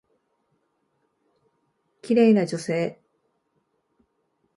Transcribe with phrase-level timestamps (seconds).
[2.01, 2.99] 綺麗な女性。